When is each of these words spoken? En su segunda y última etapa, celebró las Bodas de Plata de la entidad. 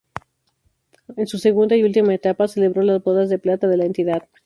En 1.15 1.27
su 1.27 1.37
segunda 1.37 1.75
y 1.75 1.83
última 1.83 2.11
etapa, 2.15 2.47
celebró 2.47 2.81
las 2.81 3.03
Bodas 3.03 3.29
de 3.29 3.37
Plata 3.37 3.67
de 3.67 3.77
la 3.77 3.85
entidad. 3.85 4.23